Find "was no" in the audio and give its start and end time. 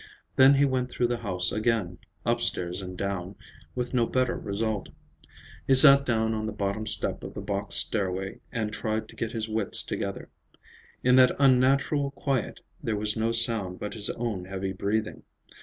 12.97-13.31